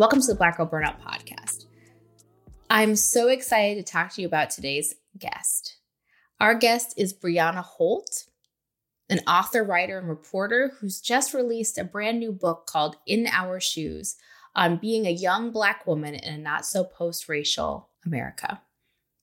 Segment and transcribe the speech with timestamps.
[0.00, 1.66] Welcome to the Black Girl Burnout Podcast.
[2.70, 5.76] I'm so excited to talk to you about today's guest.
[6.40, 8.24] Our guest is Brianna Holt,
[9.10, 13.60] an author, writer, and reporter who's just released a brand new book called In Our
[13.60, 14.16] Shoes
[14.56, 18.62] on being a young Black woman in a not so post racial America.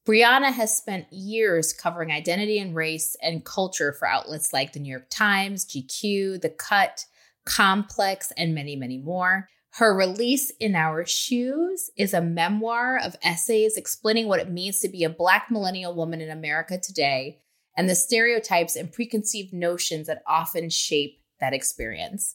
[0.08, 4.92] Brianna has spent years covering identity and race and culture for outlets like the New
[4.92, 7.06] York Times, GQ, The Cut,
[7.46, 9.50] Complex, and many, many more.
[9.78, 14.90] Her release in Our Shoes is a memoir of essays explaining what it means to
[14.90, 17.42] be a Black millennial woman in America today
[17.76, 22.34] and the stereotypes and preconceived notions that often shape that experience.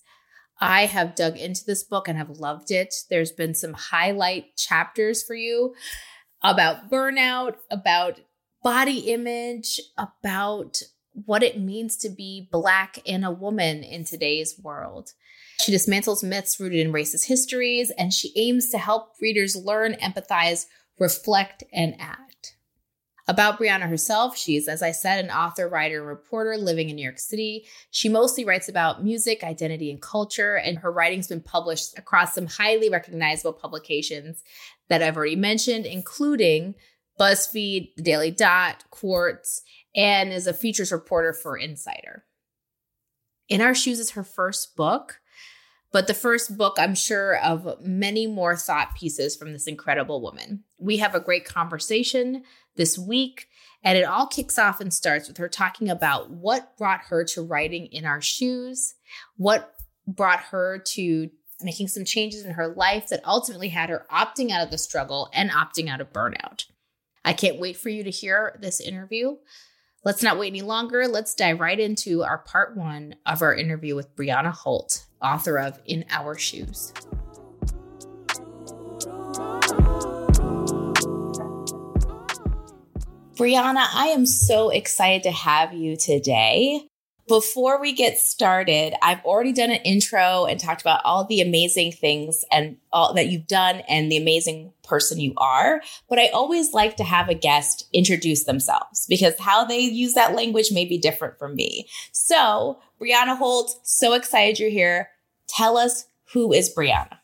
[0.61, 2.95] I have dug into this book and have loved it.
[3.11, 5.75] There's been some highlight chapters for you
[6.45, 8.21] about burnout, about
[8.63, 10.81] body image, about
[11.27, 15.11] what it means to be Black and a woman in today's world.
[15.63, 20.67] She dismantles myths rooted in racist histories, and she aims to help readers learn, empathize,
[20.99, 22.57] reflect, and act.
[23.29, 27.05] About Brianna herself, she's, as I said, an author, writer, and reporter living in New
[27.05, 27.65] York City.
[27.93, 32.49] She mostly writes about music, identity, and culture, and her writing's been published across some
[32.49, 34.43] highly recognizable publications
[34.89, 36.75] that I've already mentioned, including
[37.21, 39.63] BuzzFeed, The Daily Dot, Quartz,
[39.95, 42.25] and is a features reporter for Insider.
[43.49, 45.21] In Our Shoes is her first book.
[45.93, 50.65] But the first book, I'm sure, of many more thought pieces from this incredible woman.
[50.79, 52.45] We have a great conversation
[52.77, 53.49] this week,
[53.85, 57.43] and it all kicks off and starts with her talking about what brought her to
[57.43, 58.95] writing in our shoes,
[59.37, 59.75] what
[60.07, 64.65] brought her to making some changes in her life that ultimately had her opting out
[64.65, 66.65] of the struggle and opting out of burnout.
[67.25, 69.37] I can't wait for you to hear this interview.
[70.05, 71.07] Let's not wait any longer.
[71.07, 75.81] Let's dive right into our part one of our interview with Brianna Holt, author of
[75.87, 76.93] In Our Shoes.
[83.37, 86.87] Brianna, I am so excited to have you today.
[87.29, 91.93] Before we get started, I've already done an intro and talked about all the amazing
[91.93, 95.81] things and all that you've done and the amazing person you are.
[96.09, 100.35] But I always like to have a guest introduce themselves because how they use that
[100.35, 101.89] language may be different from me.
[102.11, 105.09] So, Brianna Holt, so excited you're here.
[105.49, 107.19] Tell us who is Brianna.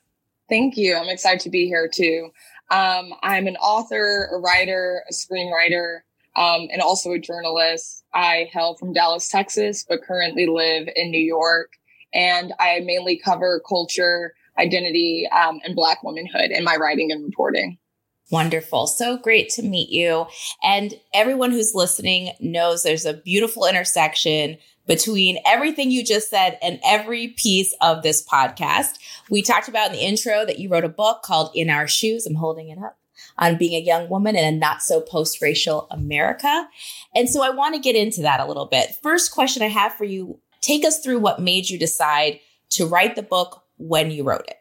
[0.48, 0.96] Thank you.
[0.96, 2.30] I'm excited to be here too.
[2.70, 6.00] Um, I'm an author, a writer, a screenwriter,
[6.36, 8.04] um, and also a journalist.
[8.14, 11.72] I hail from Dallas, Texas, but currently live in New York.
[12.14, 17.78] And I mainly cover culture, identity, um, and Black womanhood in my writing and reporting.
[18.30, 18.86] Wonderful.
[18.86, 20.26] So great to meet you.
[20.62, 26.80] And everyone who's listening knows there's a beautiful intersection between everything you just said and
[26.84, 28.98] every piece of this podcast.
[29.30, 32.26] We talked about in the intro that you wrote a book called In Our Shoes.
[32.26, 32.98] I'm holding it up
[33.38, 36.68] on being a young woman in a not so post racial America.
[37.14, 38.96] And so I want to get into that a little bit.
[39.02, 42.40] First question I have for you take us through what made you decide
[42.70, 44.56] to write the book when you wrote it.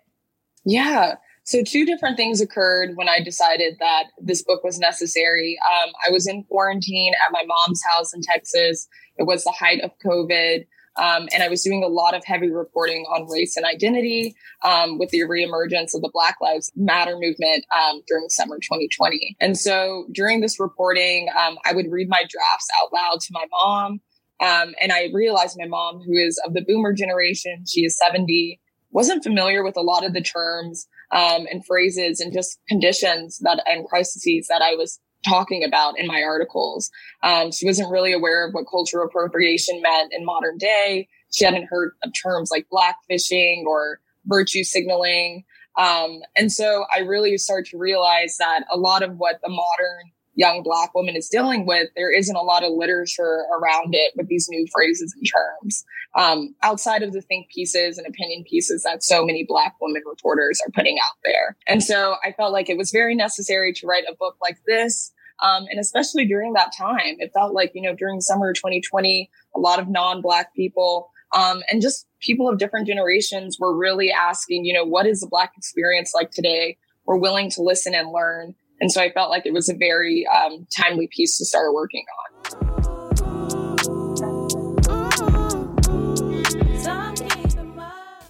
[0.65, 1.15] Yeah.
[1.43, 5.57] So, two different things occurred when I decided that this book was necessary.
[5.65, 8.87] Um, I was in quarantine at my mom's house in Texas.
[9.17, 10.65] It was the height of COVID.
[10.97, 14.97] Um, and I was doing a lot of heavy reporting on race and identity um,
[14.97, 19.37] with the reemergence of the Black Lives Matter movement um, during summer 2020.
[19.39, 23.45] And so during this reporting, um, I would read my drafts out loud to my
[23.51, 24.01] mom.
[24.39, 28.59] Um, and I realized my mom, who is of the boomer generation, she is 70,
[28.91, 33.63] wasn't familiar with a lot of the terms um, and phrases and just conditions that
[33.65, 36.89] and crises that I was talking about in my articles.
[37.23, 41.07] Um, she wasn't really aware of what cultural appropriation meant in modern day.
[41.33, 45.43] She hadn't heard of terms like blackfishing or virtue signaling.
[45.77, 50.11] Um, and so I really started to realize that a lot of what the modern
[50.37, 54.27] young black woman is dealing with, there isn't a lot of literature around it with
[54.27, 55.83] these new phrases and terms.
[56.15, 60.61] Um, outside of the think pieces and opinion pieces that so many black women reporters
[60.65, 61.57] are putting out there.
[61.67, 65.11] And so I felt like it was very necessary to write a book like this.
[65.43, 69.59] Um, and especially during that time, it felt like, you know, during summer 2020, a
[69.59, 74.73] lot of non-black people, um, and just people of different generations were really asking, you
[74.73, 76.77] know, what is the black experience like today?
[77.05, 80.27] We're willing to listen and learn and so I felt like it was a very
[80.27, 82.27] um, timely piece to start working on.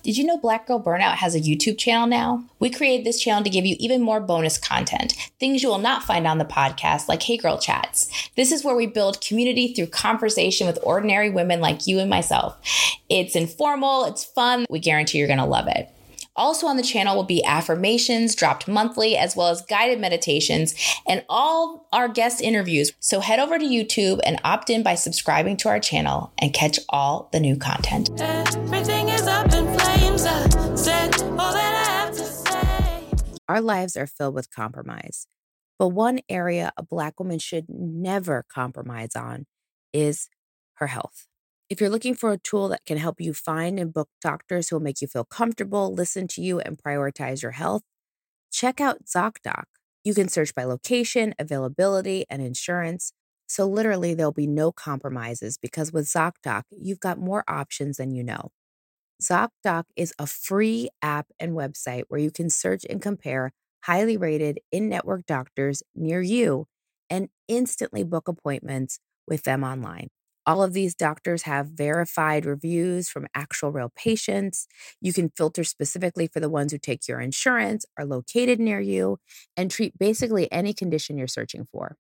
[0.04, 2.46] Did you know Black Girl Burnout has a YouTube channel now?
[2.60, 6.02] We created this channel to give you even more bonus content, things you will not
[6.02, 8.10] find on the podcast, like Hey Girl Chats.
[8.38, 12.58] This is where we build community through conversation with ordinary women like you and myself.
[13.10, 14.66] It's informal, it's fun.
[14.70, 15.90] We guarantee you're going to love it.
[16.38, 20.76] Also on the channel will be affirmations dropped monthly, as well as guided meditations
[21.08, 22.94] and all our guest interviews.
[23.00, 26.80] So head over to YouTube and opt in by subscribing to our channel and catch
[26.90, 28.10] all the new content.
[33.50, 35.28] Our lives are filled with compromise.
[35.80, 39.46] But one area a Black woman should never compromise on
[39.94, 40.28] is
[40.76, 41.27] her health.
[41.70, 44.76] If you're looking for a tool that can help you find and book doctors who
[44.78, 47.84] will make you feel comfortable, listen to you, and prioritize your health,
[48.52, 49.66] check out ZocDoc.
[50.04, 53.14] You can search by location, availability, and insurance.
[53.48, 58.24] So, literally, there'll be no compromises because with ZocDoc, you've got more options than you
[58.24, 58.52] know.
[59.22, 63.52] ZocDoc is a free app and website where you can search and compare
[63.84, 66.68] highly rated in network doctors near you
[67.10, 70.10] and instantly book appointments with them online.
[70.48, 74.66] All of these doctors have verified reviews from actual real patients.
[75.02, 79.20] You can filter specifically for the ones who take your insurance, are located near you,
[79.58, 81.98] and treat basically any condition you're searching for.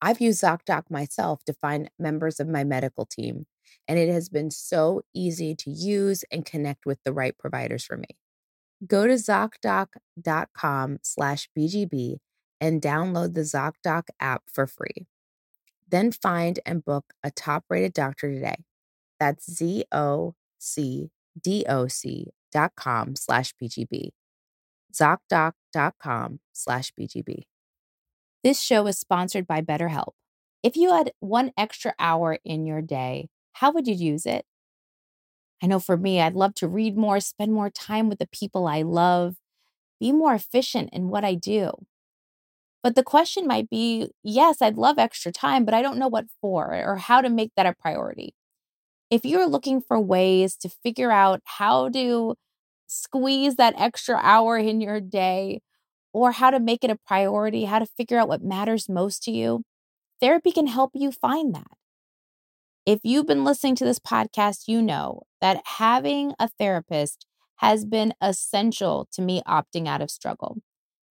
[0.00, 3.44] I've used ZocDoc myself to find members of my medical team,
[3.86, 7.98] and it has been so easy to use and connect with the right providers for
[7.98, 8.16] me.
[8.86, 12.16] Go to ZocDoc.com slash BGB
[12.62, 15.06] and download the ZocDoc app for free.
[15.90, 18.64] Then find and book a top rated doctor today.
[19.18, 21.10] That's Z O C
[21.40, 24.10] D O C dot com slash BGB.
[24.92, 27.44] ZocDoc.com slash BGB.
[28.42, 30.12] This show is sponsored by BetterHelp.
[30.62, 34.44] If you had one extra hour in your day, how would you use it?
[35.62, 38.66] I know for me, I'd love to read more, spend more time with the people
[38.66, 39.36] I love,
[40.00, 41.72] be more efficient in what I do.
[42.82, 46.26] But the question might be yes, I'd love extra time, but I don't know what
[46.40, 48.34] for or how to make that a priority.
[49.10, 52.34] If you're looking for ways to figure out how to
[52.86, 55.60] squeeze that extra hour in your day
[56.12, 59.32] or how to make it a priority, how to figure out what matters most to
[59.32, 59.62] you,
[60.20, 61.66] therapy can help you find that.
[62.86, 67.26] If you've been listening to this podcast, you know that having a therapist
[67.56, 70.58] has been essential to me opting out of struggle.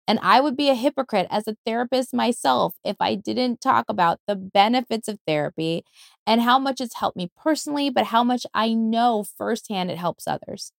[0.07, 4.19] And I would be a hypocrite as a therapist myself if I didn't talk about
[4.27, 5.83] the benefits of therapy
[6.27, 10.27] and how much it's helped me personally, but how much I know firsthand it helps
[10.27, 10.71] others.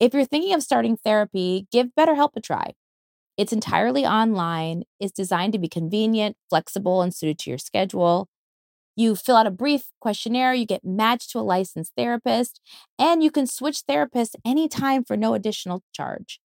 [0.00, 2.72] If you're thinking of starting therapy, give BetterHelp a try.
[3.36, 8.28] It's entirely online, it's designed to be convenient, flexible, and suited to your schedule.
[8.96, 12.60] You fill out a brief questionnaire, you get matched to a licensed therapist,
[12.98, 16.40] and you can switch therapists anytime for no additional charge.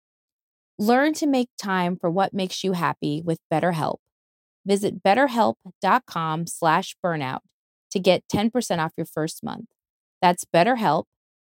[0.79, 3.97] Learn to make time for what makes you happy with BetterHelp.
[4.65, 7.39] Visit betterhelp.com slash burnout
[7.91, 9.65] to get 10% off your first month.
[10.21, 11.03] That's betterhelp,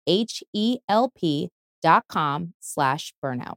[0.08, 1.50] H-E-L-P
[1.82, 3.56] dot com slash burnout.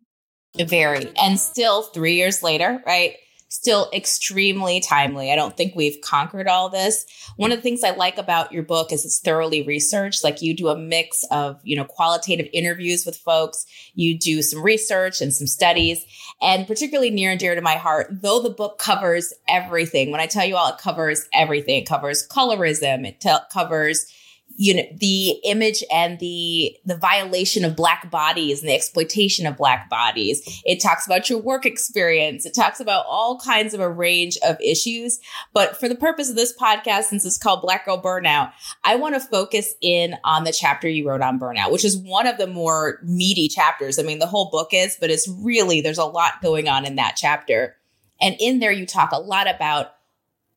[0.57, 1.11] Very.
[1.21, 3.17] And still three years later, right?
[3.57, 5.33] Still extremely timely.
[5.33, 7.07] I don't think we've conquered all this.
[7.37, 10.23] One of the things I like about your book is it's thoroughly researched.
[10.23, 13.65] Like you do a mix of, you know, qualitative interviews with folks,
[13.95, 16.05] you do some research and some studies,
[16.43, 20.11] and particularly near and dear to my heart, though the book covers everything.
[20.11, 21.83] When I tell you all, it covers everything.
[21.83, 24.13] It covers colorism, it t- covers
[24.57, 29.57] you know the image and the the violation of black bodies and the exploitation of
[29.57, 30.63] black bodies.
[30.65, 32.47] It talks about your work experience.
[32.47, 35.21] It talks about all kinds of a range of issues.
[35.53, 38.53] But for the purpose of this podcast since it's called black girl burnout
[38.85, 42.27] i want to focus in on the chapter you wrote on burnout which is one
[42.27, 43.99] of the more meaty chapters.
[43.99, 46.97] I mean the whole book is but it's really there's a lot going on in
[46.97, 47.77] that chapter.
[48.21, 49.96] And in there you talk a lot about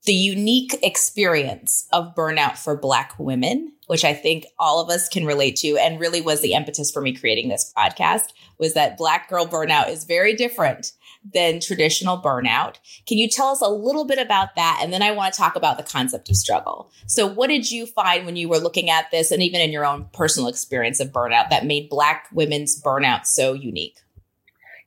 [0.10, 5.24] the unique experience of burnout for Black women, which I think all of us can
[5.24, 9.30] relate to, and really was the impetus for me creating this podcast, was that Black
[9.30, 10.94] girl burnout is very different
[11.32, 12.78] than traditional burnout.
[13.08, 14.80] Can you tell us a little bit about that?
[14.82, 16.90] And then I want to talk about the concept of struggle.
[17.06, 19.86] So, what did you find when you were looking at this, and even in your
[19.86, 24.00] own personal experience of burnout, that made Black women's burnout so unique?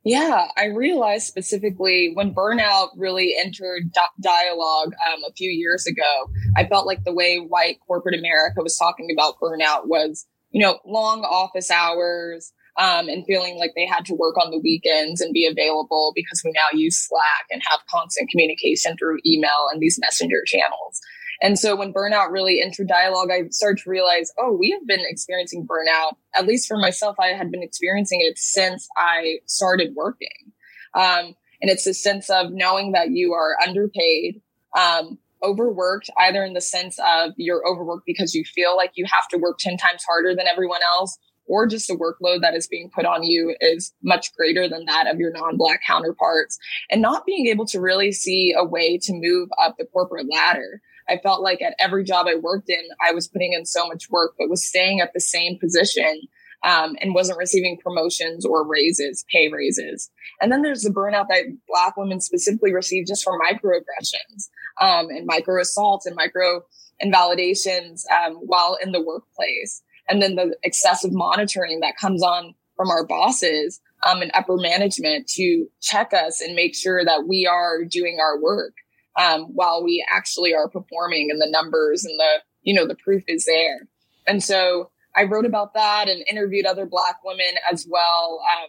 [0.05, 6.31] Yeah, I realized specifically when burnout really entered di- dialogue um, a few years ago,
[6.57, 10.81] I felt like the way white corporate America was talking about burnout was, you know,
[10.85, 15.33] long office hours um, and feeling like they had to work on the weekends and
[15.33, 19.99] be available because we now use Slack and have constant communication through email and these
[20.01, 21.01] messenger channels.
[21.43, 25.03] And so when burnout really entered dialogue, I started to realize, oh, we have been
[25.03, 26.13] experiencing burnout.
[26.37, 30.53] At least for myself, I had been experiencing it since I started working.
[30.95, 34.41] Um, and it's a sense of knowing that you are underpaid,
[34.79, 39.27] um, overworked, either in the sense of you're overworked because you feel like you have
[39.29, 42.89] to work 10 times harder than everyone else, or just the workload that is being
[42.95, 46.57] put on you is much greater than that of your non-black counterparts
[46.89, 50.81] and not being able to really see a way to move up the corporate ladder.
[51.09, 54.11] I felt like at every job I worked in, I was putting in so much
[54.11, 56.23] work, but was staying at the same position
[56.65, 60.11] um, and wasn't receiving promotions or raises, pay raises.
[60.41, 64.49] And then there's the burnout that Black women specifically receive just from microaggressions
[64.81, 66.63] um, and micro assaults and micro
[67.01, 69.83] invalidations um, while in the workplace.
[70.09, 75.29] And then the excessive monitoring that comes on from our bosses um, and upper management
[75.29, 78.75] to check us and make sure that we are doing our work
[79.17, 83.25] um, while we actually are performing and the numbers and the, you know, the proof
[83.29, 83.89] is there.
[84.27, 88.41] And so I wrote about that and interviewed other Black women as well.
[88.57, 88.69] Um,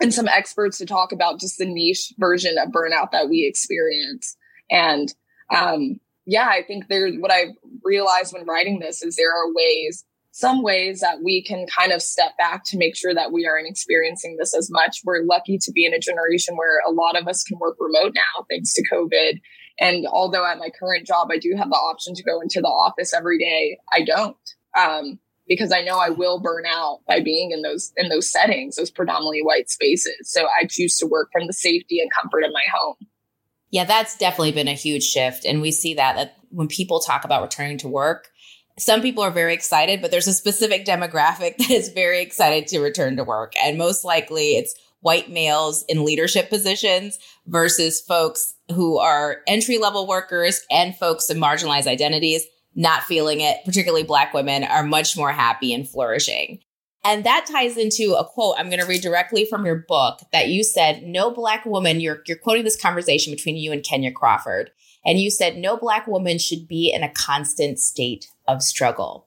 [0.00, 4.36] and some experts to talk about just the niche version of burnout that we experience.
[4.70, 5.14] And
[5.50, 10.04] um, yeah, I think there's what I realized when writing this is there are ways,
[10.32, 13.68] some ways that we can kind of step back to make sure that we aren't
[13.68, 15.00] experiencing this as much.
[15.04, 18.12] We're lucky to be in a generation where a lot of us can work remote
[18.14, 19.40] now, thanks to COVID.
[19.80, 22.68] And although at my current job, I do have the option to go into the
[22.68, 24.36] office every day, I don't.
[24.76, 28.76] Um, because I know I will burn out by being in those in those settings,
[28.76, 30.30] those predominantly white spaces.
[30.30, 32.96] So I choose to work from the safety and comfort of my home.
[33.70, 35.44] Yeah, that's definitely been a huge shift.
[35.44, 38.28] And we see that, that when people talk about returning to work,
[38.78, 42.80] some people are very excited, but there's a specific demographic that is very excited to
[42.80, 43.54] return to work.
[43.62, 50.06] And most likely it's white males in leadership positions versus folks who are entry level
[50.06, 52.44] workers and folks in marginalized identities
[52.74, 56.60] not feeling it, particularly black women are much more happy and flourishing.
[57.04, 60.48] And that ties into a quote I'm going to read directly from your book that
[60.48, 64.70] you said, No black woman, you're, you're quoting this conversation between you and Kenya Crawford.
[65.04, 69.26] And you said, No black woman should be in a constant state of struggle.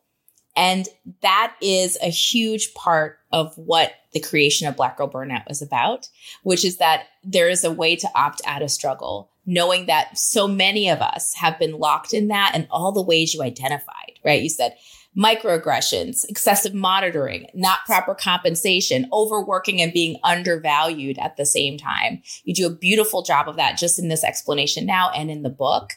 [0.55, 0.87] And
[1.21, 6.07] that is a huge part of what the creation of Black Girl Burnout was about,
[6.43, 10.47] which is that there is a way to opt out of struggle, knowing that so
[10.47, 14.41] many of us have been locked in that and all the ways you identified, right?
[14.41, 14.75] You said,
[15.17, 22.21] microaggressions, excessive monitoring, not proper compensation, overworking and being undervalued at the same time.
[22.43, 25.49] You do a beautiful job of that just in this explanation now and in the
[25.49, 25.93] book.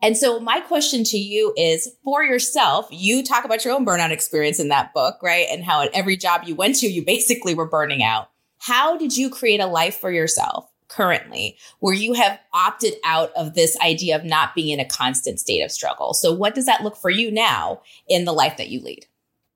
[0.00, 4.10] And so my question to you is for yourself, you talk about your own burnout
[4.10, 5.46] experience in that book, right?
[5.50, 8.28] And how at every job you went to, you basically were burning out.
[8.58, 10.71] How did you create a life for yourself?
[10.94, 15.40] Currently where you have opted out of this idea of not being in a constant
[15.40, 16.14] state of struggle.
[16.14, 19.06] So, what does that look for you now in the life that you lead?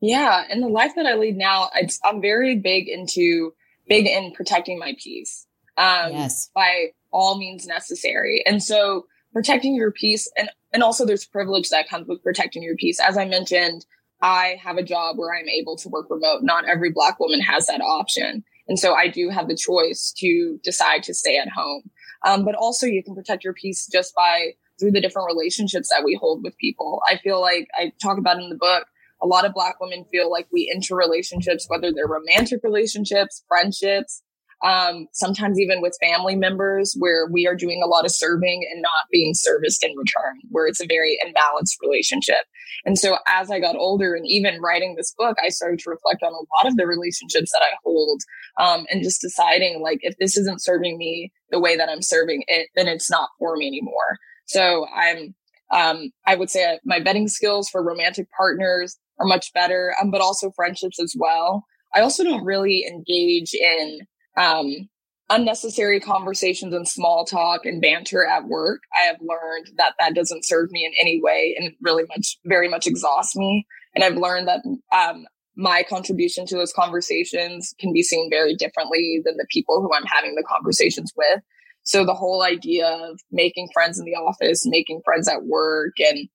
[0.01, 1.71] Yeah, in the life that I lead now,
[2.05, 3.55] I'm very big into
[3.89, 5.47] big in protecting my peace.
[5.79, 6.51] Um, yes.
[6.55, 8.43] by all means necessary.
[8.47, 12.77] And so protecting your peace and, and also there's privilege that comes with protecting your
[12.77, 12.99] peace.
[12.99, 13.85] As I mentioned,
[14.23, 16.43] I have a job where I'm able to work remote.
[16.43, 18.45] Not every black woman has that option.
[18.69, 21.83] And so I do have the choice to decide to stay at home.
[22.25, 26.05] Um, but also you can protect your peace just by through the different relationships that
[26.05, 27.01] we hold with people.
[27.09, 28.87] I feel like I talk about in the book,
[29.23, 34.23] a lot of black women feel like we enter relationships, whether they're romantic relationships, friendships,
[34.65, 38.83] um, sometimes even with family members where we are doing a lot of serving and
[38.83, 42.47] not being serviced in return, where it's a very imbalanced relationship.
[42.85, 46.23] And so as I got older and even writing this book, I started to reflect
[46.23, 48.23] on a lot of the relationships that I hold
[48.59, 52.43] um, and just deciding like, if this isn't serving me the way that I'm serving
[52.49, 54.19] it, then it's not for me anymore.
[54.47, 55.35] So I'm,
[55.71, 60.21] um, I would say my vetting skills for romantic partners are much better, um, but
[60.21, 61.65] also friendships as well.
[61.95, 64.01] I also don't really engage in
[64.37, 64.89] um,
[65.29, 68.83] unnecessary conversations and small talk and banter at work.
[68.97, 72.69] I have learned that that doesn't serve me in any way and really much, very
[72.69, 73.67] much exhausts me.
[73.95, 74.61] And I've learned that
[74.97, 75.27] um,
[75.57, 80.05] my contribution to those conversations can be seen very differently than the people who I'm
[80.05, 81.41] having the conversations with.
[81.83, 86.29] So the whole idea of making friends in the office, making friends at work, and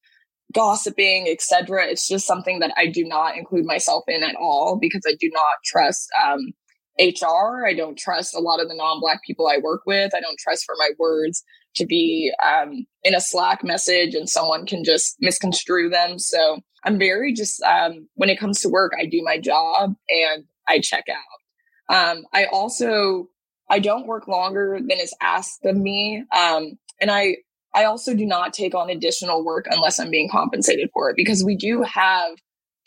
[0.53, 5.03] gossiping, etc., it's just something that I do not include myself in at all because
[5.07, 6.53] I do not trust um,
[6.99, 7.65] HR.
[7.65, 10.13] I don't trust a lot of the non-black people I work with.
[10.15, 11.43] I don't trust for my words
[11.75, 16.19] to be um, in a Slack message and someone can just misconstrue them.
[16.19, 20.43] So I'm very just um, when it comes to work, I do my job and
[20.67, 21.95] I check out.
[21.95, 23.27] Um, I also
[23.69, 27.37] I don't work longer than is asked of me, um, and I
[27.73, 31.43] I also do not take on additional work unless I'm being compensated for it because
[31.43, 32.35] we do have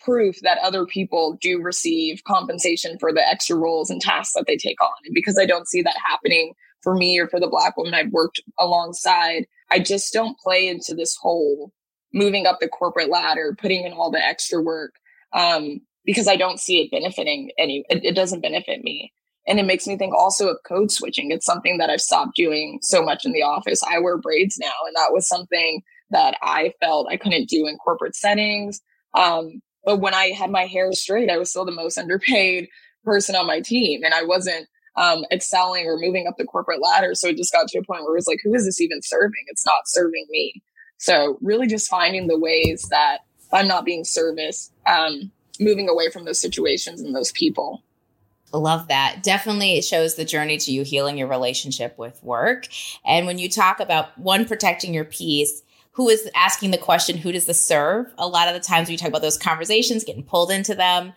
[0.04, 4.56] proof that other people do receive compensation for the extra roles and tasks that they
[4.56, 4.92] take on.
[5.04, 8.12] And because I don't see that happening for me or for the black woman I've
[8.12, 11.72] worked alongside, I just don't play into this whole
[12.12, 14.94] moving up the corporate ladder, putting in all the extra work.
[15.32, 19.12] Um, because I don't see it benefiting any, it, it doesn't benefit me.
[19.46, 21.30] And it makes me think also of code switching.
[21.30, 23.82] It's something that I've stopped doing so much in the office.
[23.82, 27.76] I wear braids now, and that was something that I felt I couldn't do in
[27.78, 28.80] corporate settings.
[29.14, 32.68] Um, but when I had my hair straight, I was still the most underpaid
[33.04, 37.14] person on my team, and I wasn't um, excelling or moving up the corporate ladder.
[37.14, 39.02] So it just got to a point where it was like, who is this even
[39.02, 39.44] serving?
[39.48, 40.62] It's not serving me.
[40.98, 43.18] So really, just finding the ways that
[43.52, 47.82] I'm not being serviced, um, moving away from those situations and those people.
[48.52, 49.22] Love that.
[49.24, 52.68] Definitely it shows the journey to you healing your relationship with work.
[53.04, 55.63] And when you talk about one, protecting your peace,
[55.94, 58.12] who is asking the question, who does this serve?
[58.18, 61.12] A lot of the times you talk about those conversations, getting pulled into them,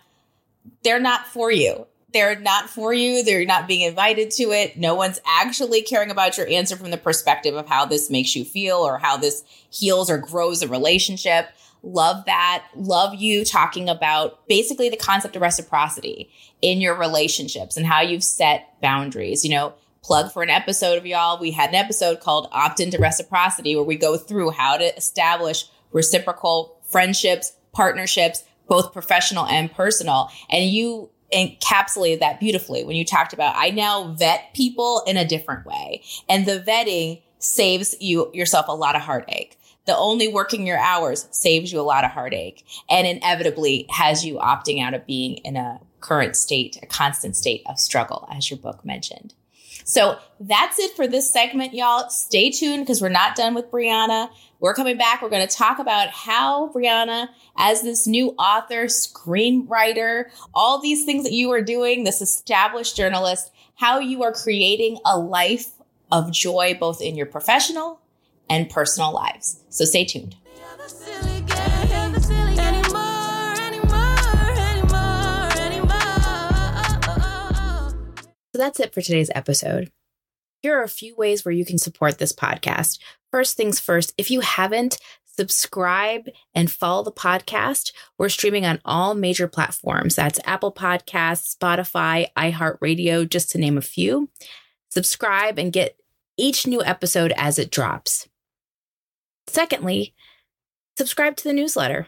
[0.84, 1.88] they're not for you.
[2.14, 3.24] They're not for you.
[3.24, 4.78] They're not being invited to it.
[4.78, 8.46] No one's actually caring about your answer from the perspective of how this makes you
[8.46, 11.50] feel or how this heals or grows a relationship.
[11.84, 12.66] Love that.
[12.76, 16.30] Love you talking about basically the concept of reciprocity
[16.62, 19.44] in your relationships and how you've set boundaries.
[19.44, 21.40] You know, plug for an episode of y'all.
[21.40, 25.66] We had an episode called Opt into Reciprocity where we go through how to establish
[25.92, 30.30] reciprocal friendships, partnerships, both professional and personal.
[30.50, 35.26] And you encapsulated that beautifully when you talked about I now vet people in a
[35.26, 36.04] different way.
[36.30, 41.28] And the vetting saves you yourself a lot of heartache the only working your hours
[41.32, 45.56] saves you a lot of heartache and inevitably has you opting out of being in
[45.56, 49.34] a current state, a constant state of struggle, as your book mentioned.
[49.84, 52.10] So that's it for this segment, y'all.
[52.10, 54.30] Stay tuned because we're not done with Brianna.
[54.60, 55.22] We're coming back.
[55.22, 61.24] We're going to talk about how Brianna, as this new author, screenwriter, all these things
[61.24, 65.72] that you are doing, this established journalist, how you are creating a life
[66.12, 68.02] of joy both in your professional
[68.50, 69.64] and personal lives.
[69.70, 70.36] So stay tuned.
[78.58, 79.92] So that's it for today's episode.
[80.64, 82.98] Here are a few ways where you can support this podcast.
[83.30, 87.92] First things first, if you haven't, subscribe and follow the podcast.
[88.18, 90.16] We're streaming on all major platforms.
[90.16, 94.28] That's Apple Podcasts, Spotify, iHeartRadio, just to name a few.
[94.90, 95.96] Subscribe and get
[96.36, 98.28] each new episode as it drops.
[99.46, 100.16] Secondly,
[100.98, 102.08] subscribe to the newsletter.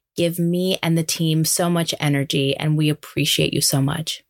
[0.15, 4.23] give me and the team so much energy, and we appreciate you so much.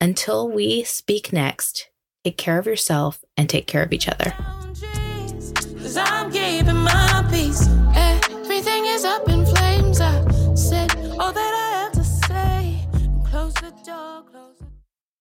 [0.00, 1.90] Until we speak next,
[2.24, 4.34] take care of yourself and take care of each other.
[8.58, 10.00] Everything is up in flames.
[10.00, 12.86] I said all that I have to say
[13.24, 14.27] close the door.